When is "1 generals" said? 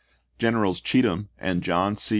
0.01-0.81